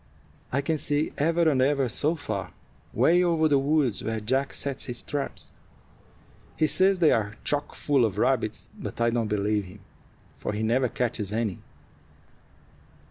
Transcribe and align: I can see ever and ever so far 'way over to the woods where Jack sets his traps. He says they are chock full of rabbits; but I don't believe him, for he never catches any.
I 0.51 0.61
can 0.61 0.79
see 0.79 1.13
ever 1.19 1.47
and 1.47 1.61
ever 1.61 1.87
so 1.87 2.15
far 2.15 2.53
'way 2.91 3.21
over 3.23 3.43
to 3.45 3.49
the 3.49 3.59
woods 3.59 4.03
where 4.03 4.19
Jack 4.19 4.51
sets 4.51 4.85
his 4.85 5.03
traps. 5.03 5.51
He 6.57 6.65
says 6.65 6.97
they 6.97 7.11
are 7.11 7.35
chock 7.43 7.75
full 7.75 8.03
of 8.03 8.17
rabbits; 8.17 8.67
but 8.79 8.99
I 8.99 9.11
don't 9.11 9.27
believe 9.27 9.65
him, 9.65 9.81
for 10.39 10.53
he 10.53 10.63
never 10.63 10.89
catches 10.89 11.31
any. 11.31 11.59